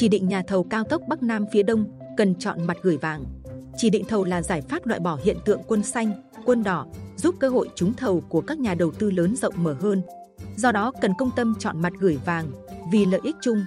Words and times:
chỉ 0.00 0.08
định 0.08 0.28
nhà 0.28 0.42
thầu 0.42 0.62
cao 0.64 0.84
tốc 0.84 1.02
Bắc 1.08 1.22
Nam 1.22 1.44
phía 1.52 1.62
Đông 1.62 1.84
cần 2.16 2.34
chọn 2.34 2.66
mặt 2.66 2.76
gửi 2.82 2.96
vàng. 2.96 3.24
Chỉ 3.76 3.90
định 3.90 4.04
thầu 4.04 4.24
là 4.24 4.42
giải 4.42 4.62
pháp 4.62 4.86
loại 4.86 5.00
bỏ 5.00 5.18
hiện 5.24 5.36
tượng 5.44 5.60
quân 5.66 5.82
xanh, 5.82 6.12
quân 6.44 6.62
đỏ, 6.62 6.86
giúp 7.16 7.34
cơ 7.40 7.48
hội 7.48 7.68
trúng 7.74 7.94
thầu 7.94 8.20
của 8.20 8.40
các 8.40 8.58
nhà 8.58 8.74
đầu 8.74 8.90
tư 8.90 9.10
lớn 9.10 9.36
rộng 9.36 9.54
mở 9.56 9.76
hơn. 9.80 10.02
Do 10.56 10.72
đó 10.72 10.92
cần 11.00 11.12
công 11.18 11.30
tâm 11.36 11.54
chọn 11.58 11.82
mặt 11.82 11.92
gửi 12.00 12.18
vàng 12.24 12.50
vì 12.92 13.06
lợi 13.06 13.20
ích 13.24 13.36
chung. 13.40 13.64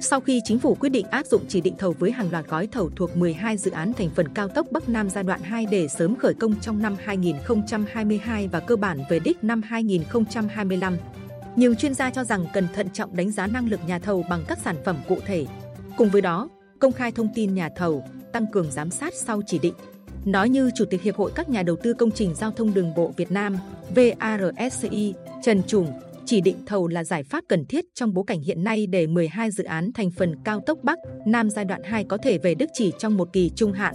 Sau 0.00 0.20
khi 0.20 0.40
chính 0.44 0.58
phủ 0.58 0.74
quyết 0.74 0.88
định 0.88 1.06
áp 1.06 1.26
dụng 1.26 1.42
chỉ 1.48 1.60
định 1.60 1.74
thầu 1.78 1.94
với 1.98 2.10
hàng 2.10 2.30
loạt 2.30 2.46
gói 2.48 2.66
thầu 2.66 2.90
thuộc 2.96 3.16
12 3.16 3.56
dự 3.56 3.70
án 3.70 3.92
thành 3.92 4.10
phần 4.10 4.28
cao 4.34 4.48
tốc 4.48 4.66
Bắc 4.70 4.88
Nam 4.88 5.10
giai 5.10 5.24
đoạn 5.24 5.40
2 5.42 5.66
để 5.70 5.88
sớm 5.88 6.16
khởi 6.16 6.34
công 6.34 6.60
trong 6.60 6.82
năm 6.82 6.96
2022 7.04 8.48
và 8.48 8.60
cơ 8.60 8.76
bản 8.76 8.98
về 9.10 9.18
đích 9.18 9.44
năm 9.44 9.62
2025. 9.62 10.96
Nhiều 11.56 11.74
chuyên 11.74 11.94
gia 11.94 12.10
cho 12.10 12.24
rằng 12.24 12.46
cần 12.52 12.68
thận 12.74 12.88
trọng 12.92 13.16
đánh 13.16 13.30
giá 13.30 13.46
năng 13.46 13.68
lực 13.68 13.80
nhà 13.86 13.98
thầu 13.98 14.24
bằng 14.30 14.44
các 14.48 14.58
sản 14.64 14.76
phẩm 14.84 14.96
cụ 15.08 15.18
thể. 15.26 15.46
Cùng 15.96 16.08
với 16.08 16.22
đó, 16.22 16.48
công 16.78 16.92
khai 16.92 17.12
thông 17.12 17.28
tin 17.34 17.54
nhà 17.54 17.68
thầu, 17.76 18.04
tăng 18.32 18.46
cường 18.52 18.70
giám 18.70 18.90
sát 18.90 19.14
sau 19.14 19.42
chỉ 19.46 19.58
định. 19.58 19.74
Nói 20.24 20.48
như 20.48 20.70
Chủ 20.74 20.84
tịch 20.84 21.02
Hiệp 21.02 21.16
hội 21.16 21.30
các 21.34 21.48
nhà 21.48 21.62
đầu 21.62 21.76
tư 21.82 21.94
công 21.94 22.10
trình 22.10 22.34
giao 22.34 22.50
thông 22.50 22.74
đường 22.74 22.94
bộ 22.94 23.12
Việt 23.16 23.30
Nam 23.30 23.56
VARSCI 23.94 25.14
Trần 25.42 25.62
Trùng 25.62 25.92
chỉ 26.26 26.40
định 26.40 26.56
thầu 26.66 26.88
là 26.88 27.04
giải 27.04 27.22
pháp 27.22 27.44
cần 27.48 27.66
thiết 27.66 27.84
trong 27.94 28.14
bối 28.14 28.24
cảnh 28.26 28.40
hiện 28.40 28.64
nay 28.64 28.86
để 28.86 29.06
12 29.06 29.50
dự 29.50 29.64
án 29.64 29.92
thành 29.92 30.10
phần 30.10 30.36
cao 30.44 30.60
tốc 30.60 30.78
Bắc, 30.82 30.98
Nam 31.26 31.50
giai 31.50 31.64
đoạn 31.64 31.82
2 31.84 32.04
có 32.04 32.16
thể 32.16 32.38
về 32.38 32.54
đích 32.54 32.68
chỉ 32.72 32.92
trong 32.98 33.16
một 33.16 33.32
kỳ 33.32 33.50
trung 33.56 33.72
hạn. 33.72 33.94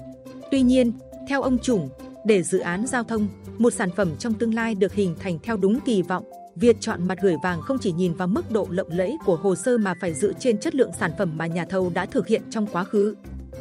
Tuy 0.51 0.61
nhiên, 0.61 0.91
theo 1.29 1.41
ông 1.41 1.57
Trùng, 1.59 1.89
để 2.25 2.43
dự 2.43 2.59
án 2.59 2.87
giao 2.87 3.03
thông, 3.03 3.27
một 3.57 3.73
sản 3.73 3.89
phẩm 3.95 4.15
trong 4.19 4.33
tương 4.33 4.53
lai 4.53 4.75
được 4.75 4.93
hình 4.93 5.15
thành 5.19 5.39
theo 5.43 5.57
đúng 5.57 5.79
kỳ 5.79 6.01
vọng, 6.01 6.23
việc 6.61 6.77
chọn 6.79 7.07
mặt 7.07 7.17
gửi 7.21 7.35
vàng 7.43 7.61
không 7.61 7.77
chỉ 7.81 7.91
nhìn 7.91 8.13
vào 8.13 8.27
mức 8.27 8.51
độ 8.51 8.67
lộng 8.69 8.91
lẫy 8.91 9.17
của 9.25 9.35
hồ 9.35 9.55
sơ 9.55 9.77
mà 9.77 9.93
phải 10.01 10.13
dựa 10.13 10.33
trên 10.39 10.57
chất 10.57 10.75
lượng 10.75 10.91
sản 10.99 11.11
phẩm 11.17 11.37
mà 11.37 11.47
nhà 11.47 11.65
thầu 11.65 11.91
đã 11.93 12.05
thực 12.05 12.27
hiện 12.27 12.41
trong 12.49 12.67
quá 12.67 12.83
khứ. 12.83 13.15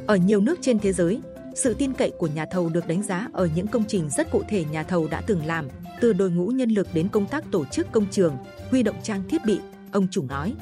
Ở 0.06 0.16
nhiều 0.16 0.40
nước 0.40 0.58
trên 0.60 0.78
thế 0.78 0.92
giới, 0.92 1.20
sự 1.54 1.74
tin 1.74 1.92
cậy 1.92 2.10
của 2.18 2.26
nhà 2.26 2.46
thầu 2.50 2.68
được 2.68 2.86
đánh 2.88 3.02
giá 3.02 3.28
ở 3.32 3.48
những 3.54 3.66
công 3.66 3.84
trình 3.88 4.08
rất 4.10 4.30
cụ 4.30 4.42
thể 4.48 4.64
nhà 4.64 4.82
thầu 4.82 5.08
đã 5.08 5.22
từng 5.26 5.46
làm, 5.46 5.68
từ 6.00 6.12
đội 6.12 6.30
ngũ 6.30 6.46
nhân 6.46 6.70
lực 6.70 6.88
đến 6.94 7.08
công 7.08 7.26
tác 7.26 7.44
tổ 7.50 7.64
chức 7.64 7.92
công 7.92 8.06
trường, 8.10 8.36
huy 8.70 8.82
động 8.82 8.96
trang 9.02 9.22
thiết 9.28 9.44
bị, 9.44 9.60
ông 9.92 10.08
Trùng 10.10 10.26
nói. 10.26 10.54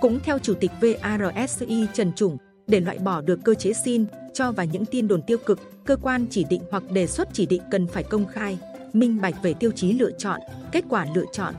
Cũng 0.00 0.18
theo 0.24 0.38
Chủ 0.38 0.54
tịch 0.54 0.70
VARSI 0.80 1.86
Trần 1.92 2.12
Trùng, 2.16 2.36
để 2.66 2.80
loại 2.80 2.98
bỏ 2.98 3.20
được 3.20 3.38
cơ 3.44 3.54
chế 3.54 3.72
xin, 3.72 4.04
cho 4.34 4.52
và 4.52 4.64
những 4.64 4.84
tin 4.84 5.08
đồn 5.08 5.22
tiêu 5.22 5.38
cực, 5.46 5.84
cơ 5.84 5.96
quan 5.96 6.26
chỉ 6.30 6.44
định 6.50 6.62
hoặc 6.70 6.82
đề 6.92 7.06
xuất 7.06 7.28
chỉ 7.32 7.46
định 7.46 7.62
cần 7.70 7.86
phải 7.86 8.02
công 8.02 8.26
khai, 8.26 8.58
minh 8.92 9.20
bạch 9.20 9.42
về 9.42 9.54
tiêu 9.54 9.70
chí 9.70 9.92
lựa 9.92 10.10
chọn, 10.18 10.40
kết 10.72 10.84
quả 10.88 11.06
lựa 11.14 11.24
chọn. 11.32 11.54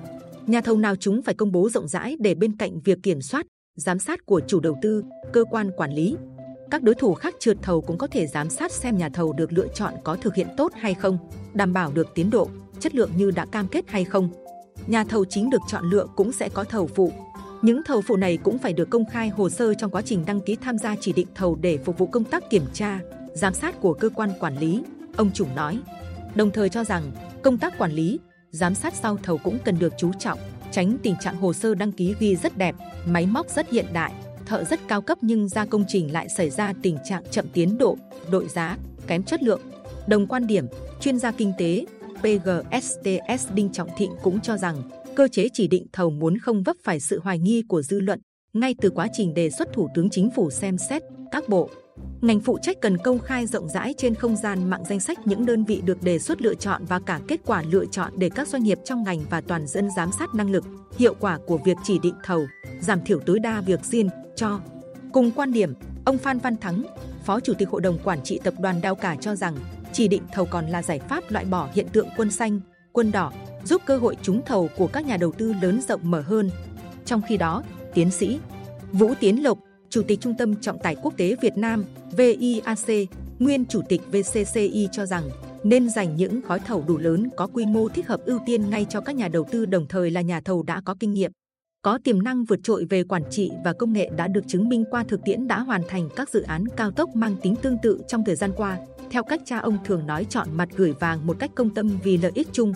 Nhà 0.47 0.61
thầu 0.61 0.77
nào 0.77 0.95
chúng 0.95 1.21
phải 1.21 1.35
công 1.35 1.51
bố 1.51 1.69
rộng 1.69 1.87
rãi 1.87 2.17
để 2.19 2.35
bên 2.35 2.57
cạnh 2.57 2.79
việc 2.79 3.03
kiểm 3.03 3.21
soát, 3.21 3.45
giám 3.75 3.99
sát 3.99 4.25
của 4.25 4.41
chủ 4.47 4.59
đầu 4.59 4.77
tư, 4.81 5.03
cơ 5.33 5.43
quan 5.43 5.71
quản 5.77 5.93
lý, 5.93 6.15
các 6.71 6.83
đối 6.83 6.95
thủ 6.95 7.13
khác 7.13 7.35
trượt 7.39 7.57
thầu 7.61 7.81
cũng 7.81 7.97
có 7.97 8.07
thể 8.07 8.27
giám 8.27 8.49
sát 8.49 8.71
xem 8.71 8.97
nhà 8.97 9.09
thầu 9.09 9.33
được 9.33 9.53
lựa 9.53 9.67
chọn 9.73 9.93
có 10.03 10.15
thực 10.15 10.35
hiện 10.35 10.47
tốt 10.57 10.71
hay 10.75 10.93
không, 10.93 11.17
đảm 11.53 11.73
bảo 11.73 11.91
được 11.91 12.07
tiến 12.15 12.29
độ, 12.29 12.49
chất 12.79 12.95
lượng 12.95 13.11
như 13.17 13.31
đã 13.31 13.45
cam 13.45 13.67
kết 13.67 13.89
hay 13.89 14.03
không. 14.03 14.29
Nhà 14.87 15.03
thầu 15.03 15.25
chính 15.25 15.49
được 15.49 15.61
chọn 15.67 15.89
lựa 15.89 16.05
cũng 16.15 16.31
sẽ 16.31 16.49
có 16.49 16.63
thầu 16.63 16.87
phụ. 16.87 17.11
Những 17.61 17.81
thầu 17.85 18.01
phụ 18.01 18.15
này 18.15 18.37
cũng 18.37 18.57
phải 18.57 18.73
được 18.73 18.89
công 18.89 19.05
khai 19.05 19.29
hồ 19.29 19.49
sơ 19.49 19.73
trong 19.73 19.91
quá 19.91 20.01
trình 20.01 20.25
đăng 20.25 20.41
ký 20.41 20.55
tham 20.61 20.77
gia 20.77 20.95
chỉ 21.01 21.13
định 21.13 21.27
thầu 21.35 21.55
để 21.55 21.77
phục 21.77 21.97
vụ 21.97 22.05
công 22.05 22.23
tác 22.23 22.49
kiểm 22.49 22.65
tra, 22.73 22.99
giám 23.33 23.53
sát 23.53 23.81
của 23.81 23.93
cơ 23.93 24.09
quan 24.09 24.29
quản 24.39 24.57
lý, 24.57 24.83
ông 25.15 25.31
chủ 25.33 25.45
nói. 25.55 25.79
Đồng 26.35 26.51
thời 26.51 26.69
cho 26.69 26.83
rằng 26.83 27.11
công 27.43 27.57
tác 27.57 27.77
quản 27.77 27.91
lý, 27.91 28.19
giám 28.53 28.75
sát 28.75 28.93
sau 28.93 29.17
thầu 29.23 29.37
cũng 29.37 29.57
cần 29.65 29.79
được 29.79 29.93
chú 29.97 30.11
trọng, 30.19 30.39
tránh 30.71 30.97
tình 31.03 31.15
trạng 31.21 31.35
hồ 31.35 31.53
sơ 31.53 31.75
đăng 31.75 31.91
ký 31.91 32.15
ghi 32.19 32.35
rất 32.35 32.57
đẹp, 32.57 32.75
máy 33.05 33.25
móc 33.25 33.49
rất 33.49 33.69
hiện 33.69 33.85
đại, 33.93 34.13
thợ 34.45 34.63
rất 34.63 34.79
cao 34.87 35.01
cấp 35.01 35.17
nhưng 35.21 35.49
ra 35.49 35.65
công 35.65 35.85
trình 35.87 36.13
lại 36.13 36.29
xảy 36.29 36.49
ra 36.49 36.73
tình 36.81 36.97
trạng 37.03 37.23
chậm 37.31 37.45
tiến 37.53 37.77
độ, 37.77 37.97
đội 38.31 38.47
giá, 38.47 38.77
kém 39.07 39.23
chất 39.23 39.43
lượng. 39.43 39.61
Đồng 40.07 40.27
quan 40.27 40.47
điểm, 40.47 40.65
chuyên 41.01 41.19
gia 41.19 41.31
kinh 41.31 41.53
tế 41.57 41.85
PGSTS 42.19 43.51
Đinh 43.53 43.71
Trọng 43.71 43.89
Thịnh 43.97 44.11
cũng 44.23 44.41
cho 44.41 44.57
rằng 44.57 44.89
cơ 45.15 45.27
chế 45.27 45.47
chỉ 45.53 45.67
định 45.67 45.85
thầu 45.93 46.09
muốn 46.09 46.37
không 46.37 46.63
vấp 46.63 46.75
phải 46.83 46.99
sự 46.99 47.19
hoài 47.23 47.39
nghi 47.39 47.63
của 47.67 47.81
dư 47.81 47.99
luận 47.99 48.19
ngay 48.53 48.75
từ 48.81 48.89
quá 48.89 49.07
trình 49.13 49.33
đề 49.33 49.49
xuất 49.49 49.73
Thủ 49.73 49.89
tướng 49.95 50.09
Chính 50.09 50.29
phủ 50.35 50.51
xem 50.51 50.77
xét 50.77 51.03
các 51.31 51.49
bộ. 51.49 51.69
Ngành 52.23 52.39
phụ 52.39 52.57
trách 52.61 52.81
cần 52.81 52.97
công 52.97 53.19
khai 53.19 53.45
rộng 53.45 53.69
rãi 53.69 53.93
trên 53.97 54.15
không 54.15 54.35
gian 54.35 54.69
mạng 54.69 54.83
danh 54.89 54.99
sách 54.99 55.27
những 55.27 55.45
đơn 55.45 55.63
vị 55.63 55.81
được 55.85 56.03
đề 56.03 56.19
xuất 56.19 56.41
lựa 56.41 56.55
chọn 56.55 56.85
và 56.85 56.99
cả 56.99 57.19
kết 57.27 57.39
quả 57.45 57.63
lựa 57.71 57.85
chọn 57.85 58.11
để 58.15 58.29
các 58.29 58.47
doanh 58.47 58.63
nghiệp 58.63 58.79
trong 58.85 59.03
ngành 59.03 59.19
và 59.29 59.41
toàn 59.41 59.67
dân 59.67 59.89
giám 59.95 60.11
sát 60.11 60.35
năng 60.35 60.51
lực, 60.51 60.63
hiệu 60.97 61.13
quả 61.19 61.39
của 61.47 61.57
việc 61.57 61.77
chỉ 61.83 61.99
định 61.99 62.15
thầu, 62.23 62.45
giảm 62.81 63.01
thiểu 63.05 63.19
tối 63.19 63.39
đa 63.39 63.61
việc 63.61 63.85
riêng, 63.85 64.09
cho. 64.35 64.59
Cùng 65.13 65.31
quan 65.31 65.51
điểm, 65.51 65.73
ông 66.05 66.17
Phan 66.17 66.39
Văn 66.39 66.57
Thắng, 66.57 66.83
Phó 67.25 67.39
Chủ 67.39 67.53
tịch 67.53 67.69
Hội 67.69 67.81
đồng 67.81 67.97
Quản 68.03 68.23
trị 68.23 68.39
Tập 68.43 68.53
đoàn 68.59 68.81
Đao 68.81 68.95
Cả 68.95 69.15
cho 69.21 69.35
rằng 69.35 69.55
chỉ 69.93 70.07
định 70.07 70.23
thầu 70.33 70.45
còn 70.45 70.67
là 70.67 70.81
giải 70.81 70.99
pháp 70.99 71.31
loại 71.31 71.45
bỏ 71.45 71.69
hiện 71.73 71.87
tượng 71.93 72.07
quân 72.17 72.31
xanh, 72.31 72.59
quân 72.91 73.11
đỏ, 73.11 73.31
giúp 73.63 73.81
cơ 73.85 73.97
hội 73.97 74.17
trúng 74.21 74.41
thầu 74.45 74.69
của 74.77 74.87
các 74.87 75.05
nhà 75.05 75.17
đầu 75.17 75.31
tư 75.31 75.53
lớn 75.61 75.81
rộng 75.87 76.01
mở 76.03 76.21
hơn. 76.21 76.49
Trong 77.05 77.21
khi 77.27 77.37
đó, 77.37 77.63
tiến 77.93 78.11
sĩ 78.11 78.39
Vũ 78.91 79.13
Tiến 79.19 79.43
Lộc, 79.43 79.57
Chủ 79.93 80.01
tịch 80.03 80.21
Trung 80.21 80.33
tâm 80.37 80.55
Trọng 80.55 80.79
tài 80.79 80.95
Quốc 80.95 81.13
tế 81.17 81.35
Việt 81.41 81.57
Nam 81.57 81.85
VIAC, 82.17 83.09
nguyên 83.39 83.65
Chủ 83.65 83.81
tịch 83.89 84.01
VCCI 84.11 84.87
cho 84.91 85.05
rằng 85.05 85.23
nên 85.63 85.89
dành 85.89 86.15
những 86.15 86.41
gói 86.41 86.59
thầu 86.59 86.83
đủ 86.87 86.97
lớn 86.97 87.29
có 87.37 87.47
quy 87.47 87.65
mô 87.65 87.89
thích 87.89 88.07
hợp 88.07 88.21
ưu 88.25 88.39
tiên 88.45 88.69
ngay 88.69 88.85
cho 88.89 89.01
các 89.01 89.15
nhà 89.15 89.27
đầu 89.27 89.45
tư 89.51 89.65
đồng 89.65 89.87
thời 89.87 90.11
là 90.11 90.21
nhà 90.21 90.41
thầu 90.41 90.63
đã 90.63 90.81
có 90.85 90.95
kinh 90.99 91.13
nghiệm 91.13 91.31
có 91.81 91.99
tiềm 92.03 92.23
năng 92.23 92.45
vượt 92.45 92.59
trội 92.63 92.85
về 92.89 93.03
quản 93.03 93.23
trị 93.29 93.51
và 93.65 93.73
công 93.73 93.93
nghệ 93.93 94.09
đã 94.17 94.27
được 94.27 94.47
chứng 94.47 94.69
minh 94.69 94.83
qua 94.91 95.03
thực 95.03 95.19
tiễn 95.25 95.47
đã 95.47 95.59
hoàn 95.59 95.81
thành 95.87 96.09
các 96.15 96.29
dự 96.29 96.41
án 96.41 96.67
cao 96.77 96.91
tốc 96.91 97.09
mang 97.15 97.35
tính 97.41 97.55
tương 97.55 97.77
tự 97.83 97.99
trong 98.07 98.23
thời 98.25 98.35
gian 98.35 98.51
qua. 98.55 98.77
Theo 99.09 99.23
cách 99.23 99.41
cha 99.45 99.59
ông 99.59 99.77
thường 99.85 100.07
nói 100.07 100.25
chọn 100.29 100.47
mặt 100.53 100.69
gửi 100.75 100.93
vàng 100.99 101.27
một 101.27 101.39
cách 101.39 101.51
công 101.55 101.69
tâm 101.69 101.89
vì 102.03 102.17
lợi 102.17 102.31
ích 102.35 102.47
chung. 102.51 102.73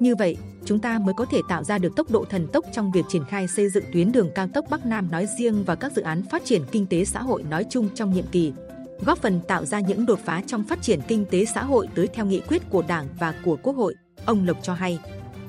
Như 0.00 0.14
vậy, 0.14 0.36
chúng 0.66 0.78
ta 0.78 0.98
mới 0.98 1.14
có 1.14 1.24
thể 1.24 1.40
tạo 1.48 1.64
ra 1.64 1.78
được 1.78 1.96
tốc 1.96 2.10
độ 2.10 2.24
thần 2.30 2.46
tốc 2.52 2.64
trong 2.72 2.92
việc 2.92 3.04
triển 3.08 3.24
khai 3.24 3.48
xây 3.48 3.68
dựng 3.68 3.84
tuyến 3.92 4.12
đường 4.12 4.30
cao 4.34 4.48
tốc 4.54 4.64
Bắc 4.70 4.86
Nam 4.86 5.08
nói 5.10 5.26
riêng 5.38 5.64
và 5.64 5.74
các 5.74 5.92
dự 5.92 6.02
án 6.02 6.22
phát 6.30 6.44
triển 6.44 6.62
kinh 6.72 6.86
tế 6.86 7.04
xã 7.04 7.22
hội 7.22 7.42
nói 7.42 7.64
chung 7.70 7.88
trong 7.94 8.12
nhiệm 8.12 8.26
kỳ, 8.32 8.52
góp 9.00 9.18
phần 9.18 9.40
tạo 9.48 9.64
ra 9.64 9.80
những 9.80 10.06
đột 10.06 10.18
phá 10.24 10.42
trong 10.46 10.64
phát 10.64 10.82
triển 10.82 11.00
kinh 11.08 11.24
tế 11.30 11.44
xã 11.44 11.64
hội 11.64 11.88
tới 11.94 12.08
theo 12.14 12.26
nghị 12.26 12.40
quyết 12.40 12.70
của 12.70 12.82
Đảng 12.88 13.08
và 13.18 13.34
của 13.44 13.56
Quốc 13.62 13.76
hội, 13.76 13.94
ông 14.24 14.46
Lộc 14.46 14.56
cho 14.62 14.74
hay. 14.74 14.98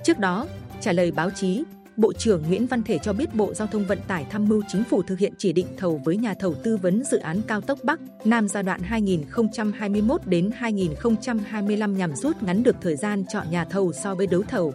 Trước 0.03 0.19
đó, 0.19 0.47
trả 0.81 0.91
lời 0.91 1.11
báo 1.11 1.29
chí, 1.29 1.63
Bộ 1.97 2.13
trưởng 2.13 2.43
Nguyễn 2.47 2.67
Văn 2.67 2.83
Thể 2.83 2.99
cho 3.03 3.13
biết 3.13 3.35
Bộ 3.35 3.53
Giao 3.53 3.67
thông 3.67 3.85
Vận 3.85 3.99
tải 4.07 4.25
tham 4.29 4.49
mưu 4.49 4.61
chính 4.67 4.83
phủ 4.83 5.01
thực 5.01 5.19
hiện 5.19 5.33
chỉ 5.37 5.53
định 5.53 5.67
thầu 5.77 6.01
với 6.05 6.17
nhà 6.17 6.33
thầu 6.33 6.53
tư 6.53 6.77
vấn 6.77 7.03
dự 7.11 7.17
án 7.17 7.41
cao 7.47 7.61
tốc 7.61 7.79
Bắc 7.83 7.99
Nam 8.25 8.47
giai 8.47 8.63
đoạn 8.63 8.81
2021 8.81 10.21
đến 10.25 10.51
2025 10.55 11.97
nhằm 11.97 12.15
rút 12.15 12.43
ngắn 12.43 12.63
được 12.63 12.75
thời 12.81 12.95
gian 12.95 13.23
chọn 13.29 13.47
nhà 13.51 13.65
thầu 13.65 13.93
so 13.93 14.15
với 14.15 14.27
đấu 14.27 14.43
thầu. 14.49 14.73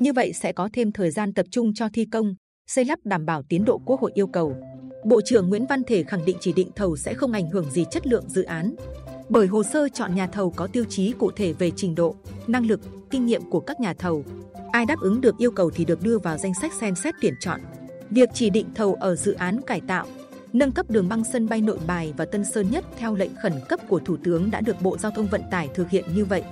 Như 0.00 0.12
vậy 0.12 0.32
sẽ 0.32 0.52
có 0.52 0.68
thêm 0.72 0.92
thời 0.92 1.10
gian 1.10 1.34
tập 1.34 1.46
trung 1.50 1.74
cho 1.74 1.88
thi 1.92 2.04
công, 2.12 2.34
xây 2.66 2.84
lắp 2.84 2.98
đảm 3.04 3.26
bảo 3.26 3.42
tiến 3.48 3.64
độ 3.64 3.80
Quốc 3.86 4.00
hội 4.00 4.10
yêu 4.14 4.26
cầu. 4.26 4.56
Bộ 5.04 5.20
trưởng 5.24 5.48
Nguyễn 5.48 5.66
Văn 5.66 5.82
Thể 5.84 6.02
khẳng 6.02 6.24
định 6.24 6.36
chỉ 6.40 6.52
định 6.52 6.70
thầu 6.76 6.96
sẽ 6.96 7.14
không 7.14 7.32
ảnh 7.32 7.50
hưởng 7.50 7.70
gì 7.70 7.84
chất 7.90 8.06
lượng 8.06 8.24
dự 8.28 8.42
án, 8.42 8.74
bởi 9.28 9.46
hồ 9.46 9.62
sơ 9.62 9.88
chọn 9.88 10.14
nhà 10.14 10.26
thầu 10.26 10.50
có 10.50 10.66
tiêu 10.66 10.84
chí 10.88 11.12
cụ 11.18 11.30
thể 11.30 11.52
về 11.52 11.70
trình 11.76 11.94
độ, 11.94 12.14
năng 12.46 12.66
lực, 12.66 12.80
kinh 13.10 13.26
nghiệm 13.26 13.50
của 13.50 13.60
các 13.60 13.80
nhà 13.80 13.94
thầu, 13.94 14.24
Ai 14.72 14.86
đáp 14.86 15.00
ứng 15.00 15.20
được 15.20 15.38
yêu 15.38 15.50
cầu 15.50 15.70
thì 15.70 15.84
được 15.84 16.02
đưa 16.02 16.18
vào 16.18 16.38
danh 16.38 16.54
sách 16.54 16.72
xem 16.80 16.94
xét 16.94 17.14
tuyển 17.20 17.34
chọn. 17.40 17.60
Việc 18.10 18.28
chỉ 18.34 18.50
định 18.50 18.66
thầu 18.74 18.94
ở 18.94 19.16
dự 19.16 19.32
án 19.32 19.60
cải 19.66 19.80
tạo, 19.80 20.06
nâng 20.52 20.72
cấp 20.72 20.90
đường 20.90 21.08
băng 21.08 21.24
sân 21.24 21.48
bay 21.48 21.60
Nội 21.60 21.78
Bài 21.86 22.14
và 22.16 22.24
Tân 22.24 22.44
Sơn 22.44 22.70
Nhất 22.70 22.84
theo 22.98 23.14
lệnh 23.14 23.30
khẩn 23.42 23.52
cấp 23.68 23.80
của 23.88 23.98
Thủ 23.98 24.16
tướng 24.24 24.50
đã 24.50 24.60
được 24.60 24.82
Bộ 24.82 24.98
Giao 24.98 25.12
thông 25.12 25.26
Vận 25.26 25.42
tải 25.50 25.68
thực 25.74 25.90
hiện 25.90 26.04
như 26.14 26.24
vậy. 26.24 26.42